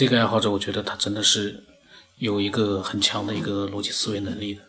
[0.00, 1.62] 这个爱好者，我觉得他真的是
[2.16, 4.62] 有一个很强的一个逻辑思维能力的。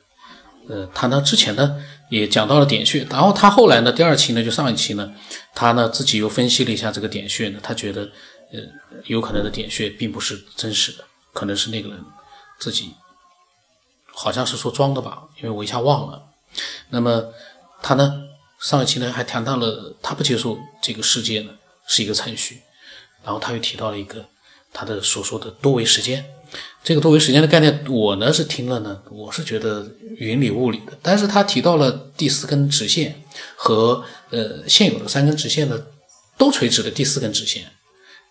[0.67, 5.09] 呃，他呢之前呢也讲到了点穴，然后他后来呢第二期呢就上一期呢，
[5.55, 8.01] 他呢自己又分析了一下这个点穴呢，他觉得
[8.51, 8.59] 呃
[9.05, 12.03] 有可能的点穴并不是真实的，可能是那个人
[12.59, 12.93] 自己
[14.13, 16.21] 好像是说装的吧，因为我一下忘了。
[16.89, 17.23] 那么
[17.81, 18.21] 他呢
[18.59, 21.53] 上一期呢还谈到了他不接受这个世界呢
[21.87, 22.59] 是一个程序，
[23.23, 24.25] 然后他又提到了一个
[24.73, 26.25] 他的所说的多维时间。
[26.83, 30.97] 这个多维时间的概念，我呢是听了呢，我是觉得云里雾里的。
[31.01, 33.23] 但是他提到了第四根直线
[33.55, 35.87] 和呃现有的三根直线的
[36.37, 37.71] 都垂直的第四根直线，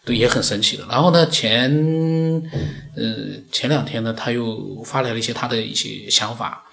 [0.04, 0.84] 对也很神奇的。
[0.90, 1.70] 然后呢，前
[2.96, 3.04] 呃
[3.52, 6.68] 前两天呢，他又发来了一些他的一些想法。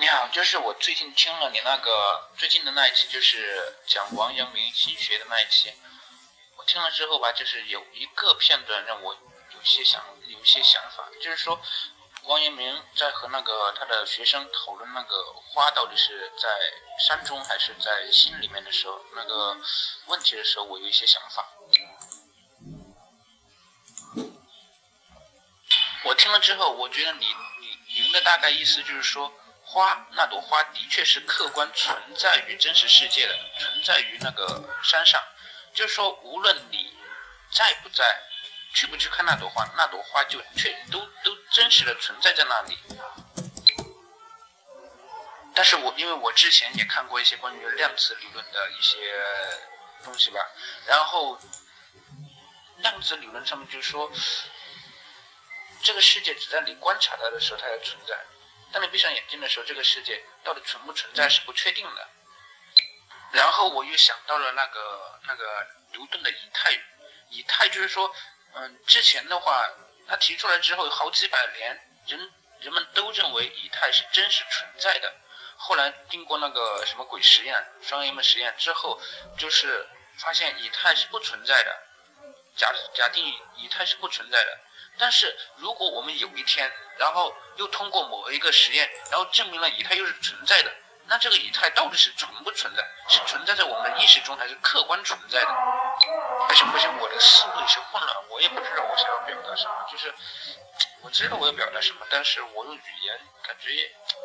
[0.00, 1.90] 你好，就是我最近听了你那个
[2.36, 3.36] 最近的那一期，就是
[3.86, 5.68] 讲王阳明心学的那一期，
[6.66, 9.16] 听了之后吧，就是有一个片段让我。
[9.54, 11.60] 有些想有一些想法，就是说，
[12.24, 16.48] 王阳明在和那个他的学生讨论那个花到底是在
[16.98, 19.56] 山中还是在心里面的时候，那个
[20.06, 21.46] 问题的时候，我有一些想法。
[26.04, 27.26] 我听了之后，我觉得你
[27.60, 35.22] 你您的大概意思就是说，花那朵花的确是客观存在于真实世界的，存在于那个山上，
[35.74, 36.94] 就说，无论你
[37.50, 38.04] 在不在。
[38.74, 42.78] 去不去看那朵花，那朵花就确都都真实的存在在那里。
[45.54, 49.22] 但是我因为我之前也看过一些关于量子理论的一些
[50.02, 50.40] 东西吧，
[50.86, 51.38] 然后
[52.78, 54.10] 量子理论上面就是说，
[55.82, 58.18] 这个世界只在你观察它的时候它才存在，
[58.72, 62.08] 当你闭上眼睛的时候，这个世界到底存不存在是不确定的。
[63.32, 66.72] 然后我又想到了那个那个牛顿的以太，
[67.30, 68.14] 以太就是说。
[68.54, 69.66] 嗯，之前的话，
[70.06, 75.10] 他提出来之后，好几百年，人人们都认为以太是真实存在的。
[75.56, 79.00] 后来经过那个什么鬼实验、双 M 实验之后，
[79.38, 79.88] 就是
[80.18, 81.82] 发现以太是不存在的，
[82.54, 83.24] 假假定
[83.56, 84.58] 以太是不存在的。
[84.98, 90.70] 但是如果我们有一天，然后又通过某一个实验，然后证明了以太又是存在的，
[91.12, 92.82] 那这个以太到底是存不存在？
[93.06, 95.48] 是存在在我们的意识中，还是客观存在的？
[96.48, 99.74] 不行不行，我的思路有些混乱，我也不知道我想要表达什么。
[99.92, 100.14] 就是
[101.02, 103.68] 我知道我要表达什么，但是我用语言感觉，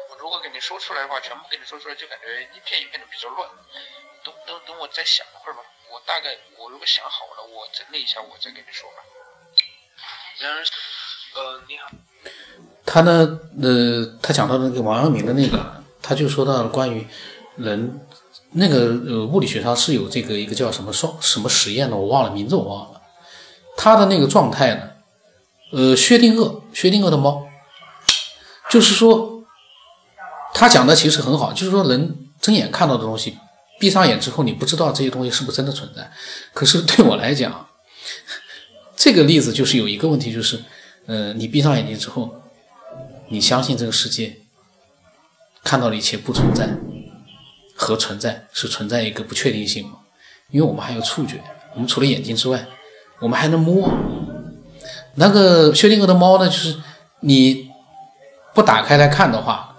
[0.10, 3.50] 我如果给你说出来的话，全部给你说出来，就感觉一片一片的比较乱。
[4.24, 5.62] 等等等，我再想一会儿吧。
[5.92, 9.04] 我大概我如果想好了，我整理一下，我再跟你说吧。
[10.40, 10.64] 嗯，
[11.36, 11.90] 呃，你好。
[12.86, 13.12] 他呢？
[13.62, 17.06] 呃，他讲到那个王阳明的那个，他就说到了关于
[17.58, 18.00] 人。
[18.52, 23.02] 那个呃，物理学上是有这个一个叫什么双什么实验的，我忘了名字，我忘了。
[23.76, 24.90] 他的那个状态呢，
[25.74, 27.46] 呃，薛定谔，薛定谔的猫，
[28.70, 29.44] 就是说，
[30.54, 33.38] 他讲的其实很好，就是说，人睁眼看到的东西，
[33.80, 36.10] 闭上眼之后，你不知道这些东西是不是真的存在。
[36.54, 37.68] 可是对我来讲，
[38.96, 40.64] 这个例子就是有一个问题，就是，
[41.06, 42.34] 呃，你闭上眼睛之后，
[43.28, 44.38] 你相信这个世界
[45.68, 46.70] 看到的一切不存在。
[47.80, 50.00] 和存在是存在一个不确定性吗？
[50.50, 51.40] 因为我们还有触觉，
[51.76, 52.66] 我们除了眼睛之外，
[53.20, 53.88] 我们还能摸。
[55.14, 56.50] 那个薛定谔的猫呢？
[56.50, 56.76] 就是
[57.20, 57.70] 你
[58.56, 59.76] 不打开来看的话，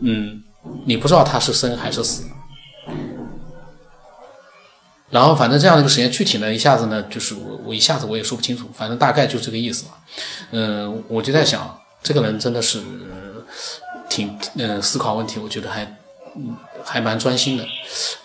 [0.00, 0.42] 嗯，
[0.84, 2.24] 你不知道它是生还是死。
[5.10, 9.92] 然后反正这样的一个实验，具体呢一下子呢，就是我我一下子我也说不清楚，反正大概就这个意思嘛。
[10.50, 12.82] 嗯，我就在想，这个人真的是
[14.12, 15.84] 挺嗯思考问题，我觉得还
[16.36, 16.56] 嗯。
[16.84, 17.64] 还蛮专心的，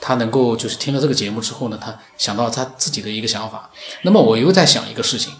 [0.01, 3.69] 他能够就是听了这个节目之后呢，他想到他自己的一个想法。
[4.01, 5.31] 那么我又在想一个事情，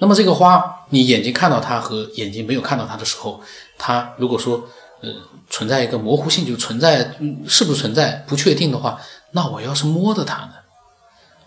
[0.00, 3.42] 那么这个花，你眼睛看到它和眼睛没有看到它的时候，
[3.76, 4.64] 它如果说
[5.02, 5.10] 呃
[5.50, 7.14] 存在一个模糊性，就存在
[7.46, 8.98] 是不是存在不确定的话，
[9.32, 10.54] 那我要是摸着它呢，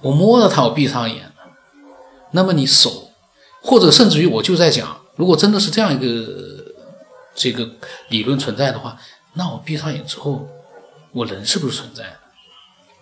[0.01, 1.31] 我摸着它，我闭上眼，
[2.33, 3.09] 那么你手
[3.63, 6.58] 或者甚至于我就在讲，如果真的是这样一个
[7.39, 7.68] 这个
[8.09, 9.00] 理论存在的话。
[9.33, 10.50] 那我闭上眼之后，
[11.13, 12.03] 我人是不是存在？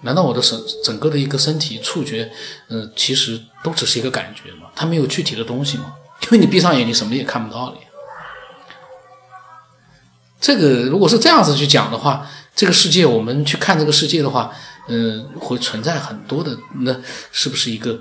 [0.01, 2.31] 难道我的身整个的一个身体触觉，
[2.67, 4.69] 嗯，其实都只是一个感觉吗？
[4.75, 5.95] 它没有具体的东西吗？
[6.25, 7.77] 因为你闭上眼，你什么也看不到了。
[10.39, 14.53] 这个如果是这样子去讲的话，这个世界我们去看这个世界的话，
[14.87, 16.95] 嗯，会存在很多的，那
[17.31, 17.91] 是不是一个，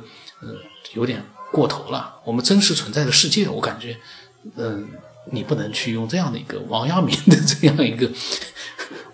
[0.42, 0.48] 呃，
[0.92, 2.16] 有点过头了？
[2.24, 3.96] 我们真实存在的世界，我感觉，
[4.56, 4.86] 嗯。
[5.32, 8.08] 你不能去用这样的一个王阳明的这样一个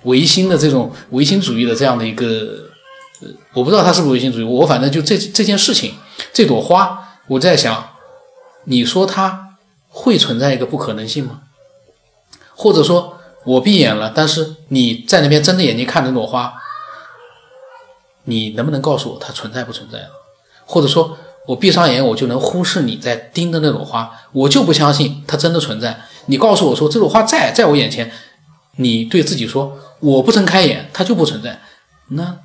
[0.02, 2.68] 唯心的这种唯心主义的这样的一个，
[3.22, 5.94] 呃，我不知道他是不是唯心主义，我反正就这这件事情，
[6.32, 7.90] 这朵花，我在想，
[8.64, 9.56] 你说它
[9.88, 11.42] 会存在一个不可能性吗？
[12.54, 16.54] 或者说我闭眼了，但是你在那边睁着眼睛看这朵花，
[18.24, 20.08] 你能不能告诉我它存在不存在？
[20.64, 21.16] 或者说
[21.46, 26.02] 我闭上眼，我就能忽视你在盯着那朵花，我就不相信它真的存在。
[26.26, 28.12] 你告诉我说这朵花在在我眼前，
[28.76, 31.60] 你对自己说我不睁开眼，它就不存在。
[32.08, 32.38] 那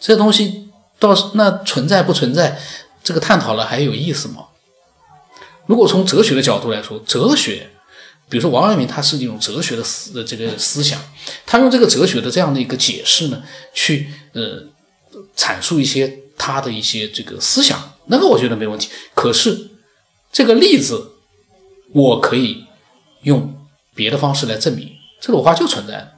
[0.00, 0.68] 这东西
[0.98, 2.60] 倒是那存在不存在，
[3.04, 4.46] 这个探讨了还有意思吗？
[5.66, 7.68] 如果从哲学的角度来说，哲学。
[8.28, 10.98] 比如说王阳明，他是一种哲学的思的这个思想，
[11.44, 13.42] 他用这个哲学的这样的一个解释呢，
[13.74, 14.62] 去呃
[15.36, 18.88] 阐述一些他的一些这个思想，那个我觉得没问题。
[19.14, 19.70] 可是
[20.32, 21.12] 这个例子，
[21.94, 22.64] 我可以
[23.22, 23.54] 用
[23.94, 24.90] 别的方式来证明，
[25.20, 26.14] 这朵花就存在。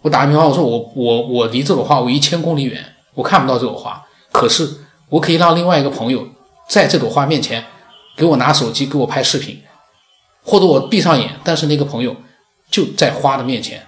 [0.00, 4.66] 我打个比方，我说我我我离这朵花我一千公里远，我看不到这朵花，可是
[5.10, 6.26] 我可以让另外一个朋友
[6.66, 7.66] 在这朵花面前
[8.16, 9.62] 给我拿手机给我拍视频。
[10.48, 12.16] 或者我闭上眼，但是那个朋友
[12.70, 13.84] 就在花的面前，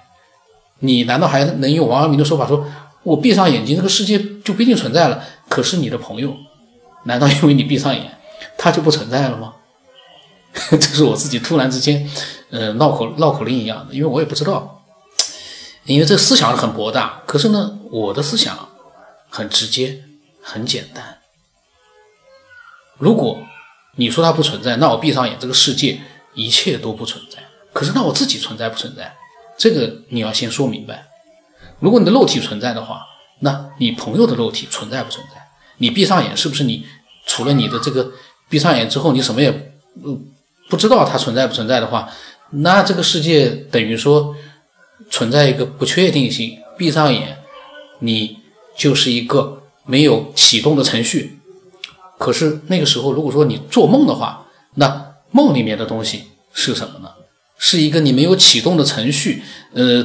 [0.81, 2.67] 你难道还能用王阳明的说法说，
[3.03, 5.25] 我闭上眼睛，这个世界就不一定存在了？
[5.49, 6.37] 可是你的朋友，
[7.05, 8.19] 难道因为你闭上眼，
[8.57, 9.55] 他就不存在了吗？
[10.71, 12.09] 这是我自己突然之间，
[12.51, 14.85] 呃，绕口绕口令一样的，因为我也不知道，
[15.85, 18.69] 因为这思想很博大，可是呢，我的思想
[19.29, 20.03] 很直接，
[20.43, 21.19] 很简单。
[22.99, 23.39] 如果
[23.97, 26.01] 你说它不存在，那我闭上眼，这个世界。
[26.35, 27.39] 一切都不存在，
[27.73, 29.13] 可是那我自己存在不存在？
[29.57, 31.08] 这个你要先说明白。
[31.81, 33.03] 如果你的肉体存在的话，
[33.41, 35.41] 那你朋友的肉体存在不存在？
[35.79, 36.85] 你闭上眼，是不是你
[37.27, 38.13] 除了你的这个
[38.49, 39.51] 闭上眼之后，你什么也
[40.03, 40.21] 不
[40.69, 42.09] 不知道它存在不存在的话，
[42.51, 44.35] 那这个世界等于说
[45.11, 46.59] 存在一个不确定性。
[46.77, 47.39] 闭上眼，
[48.01, 48.39] 你
[48.77, 51.39] 就是一个没有启动的程序。
[52.19, 55.07] 可是那个时候，如果说你做梦的话，那。
[55.31, 56.23] 梦里面的东西
[56.55, 57.11] 是什么呢？
[57.59, 59.43] 是一个你没有启动的程序，
[59.75, 60.03] 呃，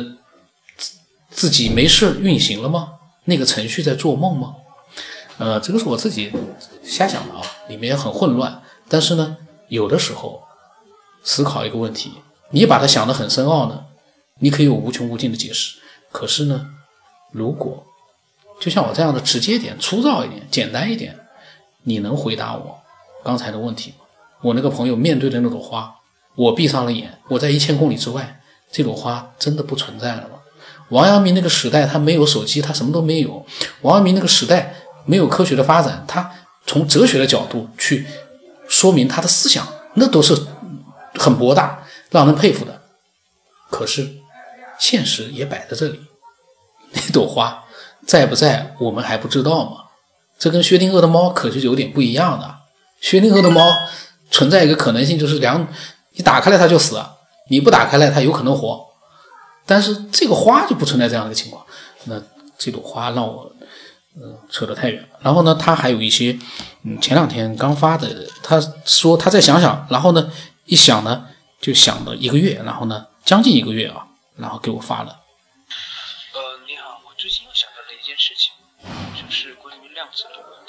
[1.34, 2.94] 自己没事运行了吗？
[3.26, 4.56] 那个程序在做梦吗？
[5.40, 6.32] 呃，这个是我自己
[6.84, 8.62] 瞎想的啊，里面很混乱。
[8.88, 9.36] 但是呢，
[9.68, 10.44] 有的时候
[11.24, 12.12] 思考一个问题，
[12.52, 13.86] 你把它想得很深奥呢，
[14.40, 15.80] 你可以有无穷无尽的解释。
[16.12, 16.68] 可是呢，
[17.32, 17.84] 如果
[18.60, 21.18] 就像我这样的直接点、粗糙一点、简单一点，
[21.82, 22.80] 你能回答我
[23.24, 24.06] 刚才的问题吗？
[24.42, 25.96] 我那个朋友面对的那朵花，
[26.36, 28.42] 我闭上了眼，我在一千公里之外，
[28.72, 30.36] 这朵花真的不存在了吗？
[30.90, 33.46] 王阳明那个时代，他没有手机，他什么都没有。
[33.82, 34.76] 王阳明那个时代
[35.06, 36.32] 没有科学的发展，他
[36.66, 38.06] 从哲学的角度去
[38.68, 40.38] 说明他的思想，那都是
[41.16, 42.82] 很博大，让人佩服的。
[43.70, 44.10] 可是
[44.78, 46.00] 现实也摆在这里，
[46.94, 47.64] 那朵花
[48.06, 49.78] 在不在，我们还不知道吗？
[50.38, 52.56] 这跟薛定谔的猫可就有点不一样的。
[53.02, 53.72] 薛定谔的猫。
[54.32, 55.68] 存在一个可能性，就是两，
[56.14, 57.00] 你打开了它就死，
[57.52, 58.84] 你不打开了它有可能活，
[59.66, 61.66] 但是这个花就不存在这样的情况。
[62.06, 62.22] 那
[62.58, 63.56] 这朵花让我，
[64.16, 65.20] 嗯，扯得太远了。
[65.22, 66.38] 然后呢，他还有一些，
[66.84, 70.32] 嗯，前两天刚发的，他说他再想想，然后呢，
[70.66, 71.30] 一想呢，
[71.62, 74.08] 就想了一个月，然后呢，将近一个月啊，
[74.38, 75.22] 然后给我发了。
[76.34, 78.54] 呃，你好，我最近又想到了一件事情，
[79.16, 80.64] 就是关于量子理论。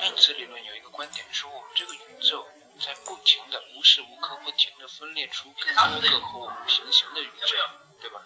[0.00, 2.42] 量子理论有一个观点，说我们这个宇宙
[2.80, 7.56] 在不停的、无时无刻不停的分裂出更多个和我们平行的宇宙，
[8.00, 8.22] 对吧？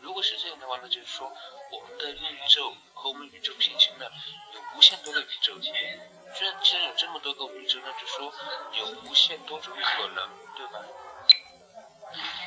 [0.00, 1.32] 如果是这样的话，那就是说
[1.72, 4.10] 我们的宇宙和我们宇宙平行的
[4.54, 5.58] 有无限多个宇宙。
[5.58, 8.32] 既然既然有这么多个宇宙，那就说
[8.74, 10.84] 有无限多种可能，对吧？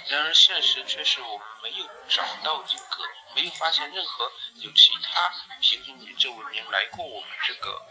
[0.09, 3.03] 然而现实却是我们没有找到一个，
[3.35, 5.29] 没有发现任何有其他
[5.61, 7.81] 平行宇宙文明来过我们这个。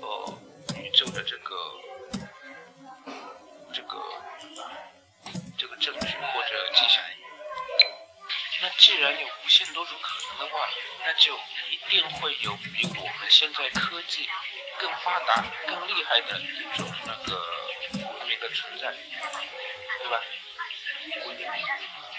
[0.00, 0.38] 呃，
[0.76, 1.54] 宇宙的这个
[9.64, 10.68] 然有无限多种可能的话，
[11.04, 11.36] 那就
[11.70, 14.28] 一定会有比我们现在科技
[14.78, 17.36] 更发达、更厉害的一种那个
[17.92, 18.94] 文明的存在，
[19.98, 20.22] 对吧？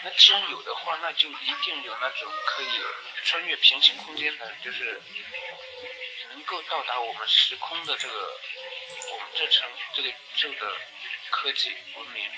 [0.03, 2.81] 那既然有的话，那就一定有那种可以
[3.24, 5.01] 穿越平行空间的，就是。
[6.31, 8.13] 能够到达我们时空的这个，
[9.12, 10.77] 我们这层这个宇宙的
[11.31, 12.31] 科技文明，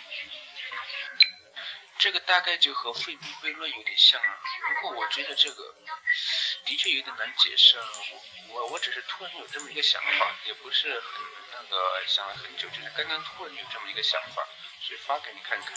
[2.00, 4.40] 这个大概就和费米悖论有点像啊。
[4.62, 5.63] 不过我觉得这个
[6.65, 7.84] 的确有点难解释啊。
[8.53, 11.01] 我我我只是突然有这么一个想法，也不是很
[11.53, 11.75] 那个
[12.08, 14.44] 想了很久，就是刚刚突然有这么一个想法，
[14.82, 15.74] 所以发给你看看。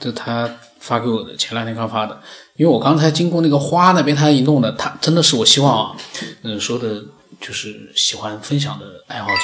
[0.00, 2.22] 这他发给我的，前两天刚发的。
[2.56, 5.96] 因为我刚才经过那个花那边，他一弄的，他真的是我希望啊，
[6.42, 7.02] 嗯，说的
[7.40, 9.42] 就是喜欢分享的爱好者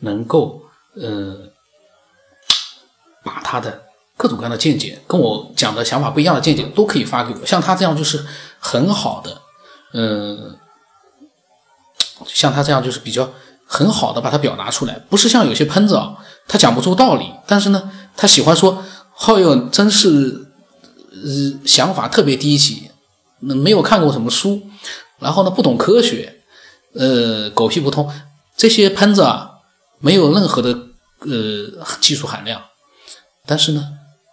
[0.00, 1.52] 能够，呃，
[3.22, 3.87] 把他的
[4.18, 7.46] 各种各样的见解，跟我讲的想法不一样的见解，都可以发给我。
[7.46, 8.22] 像他这样就是
[8.58, 9.40] 很好的，
[9.94, 10.58] 嗯，
[12.26, 13.30] 像他这样就是比较
[13.64, 18.84] 很好的把它表达出来，不是像有些喷子啊，他讲不出道理，但是呢，他喜欢说，
[19.14, 20.44] 浩友真是。
[21.10, 22.90] 呃，想法特别低级，
[23.40, 24.62] 那没有看过什么书，
[25.18, 26.42] 然后呢，不懂科学，
[26.94, 28.08] 呃，狗屁不通，
[28.56, 29.50] 这些喷子啊，
[29.98, 30.70] 没有任何的
[31.20, 32.62] 呃技术含量。
[33.46, 33.88] 但是呢，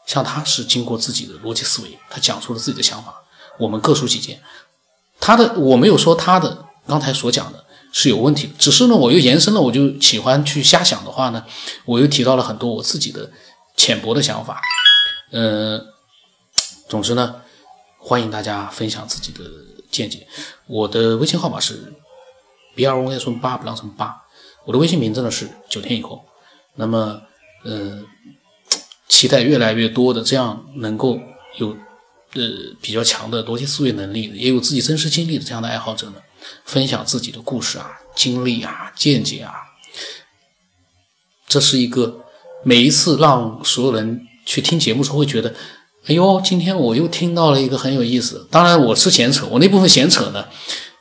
[0.06, 3.24] 像他是经过自己的逻辑思维，他讲出了自己的想法。
[3.58, 4.42] 我们各抒己见，
[5.20, 11.46] 他的我没有说他的刚才所讲的是有问题的，只是呢，我又延伸了，我就喜欢去瞎想的话呢，
[11.86, 13.32] 我又提到了很多我自己的
[13.76, 14.62] 浅薄的想法，
[15.32, 15.86] 嗯。
[16.88, 17.42] 总之呢，
[17.98, 19.44] 欢迎大家分享自己的
[19.90, 20.28] 见解。
[20.68, 21.96] 我的微信号码是
[22.76, 24.16] b r o s 八不让成八，
[24.66, 26.24] 我的微信名字呢是九天以后。
[26.76, 27.20] 那么，
[27.64, 28.04] 呃，
[29.08, 31.20] 期待越来越多的这样能够
[31.58, 31.70] 有
[32.34, 32.42] 呃
[32.82, 36.16] 比较强的逻辑思维能力，也有自己真实经历的这样的爱好者呢，
[36.66, 39.54] 分享自己的故事啊、经历啊、见解啊。
[41.48, 42.26] 这是一个
[42.64, 45.54] 每一次让所有人去听节目时候会觉得。
[46.08, 48.48] 哎呦，今天我又听到了一个很有意思。
[48.52, 50.46] 当然，我是闲扯，我那部分闲扯呢，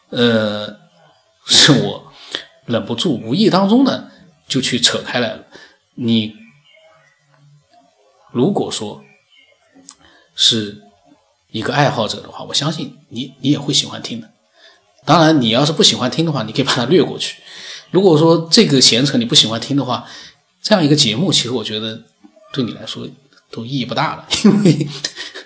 [0.08, 0.78] 呃，
[1.44, 2.10] 是我
[2.64, 4.08] 忍不住无意当中呢
[4.48, 5.44] 就去扯开来了。
[5.96, 6.34] 你
[8.34, 9.02] 如果说
[10.34, 10.82] 是
[11.50, 14.30] 一个爱好者的话，我相信你你也会喜欢听的。
[15.06, 17.40] 当然，你要是不喜欢听的话，你可以把它略过去。
[17.90, 20.06] 如果说这个闲扯你不喜欢听的话，
[20.60, 22.02] 这样一个节目，其实我觉得
[22.52, 23.08] 对你来说。
[23.50, 24.88] 都意义不大了， 因为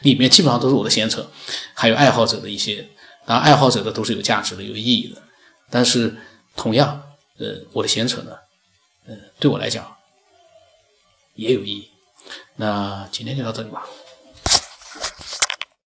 [0.01, 1.31] 里面基本上都是我的闲扯，
[1.75, 2.89] 还有爱好者的一些，
[3.27, 5.21] 当然爱好者的都是有价值的、有意义的。
[5.69, 6.17] 但是
[6.57, 7.03] 同样，
[7.37, 8.31] 呃，我的闲扯呢，
[9.07, 9.95] 呃，对我来讲
[11.35, 11.91] 也有意义。
[12.61, 13.87] 那今天就到这里吧。